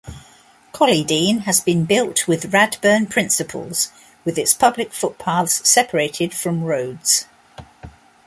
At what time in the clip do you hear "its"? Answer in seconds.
4.39-4.51